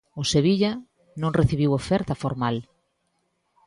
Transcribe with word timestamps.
O 0.21 0.23
Sevilla 0.33 0.71
non 1.21 1.35
recibiu 1.39 1.69
oferta 1.79 2.19
formal. 2.23 2.55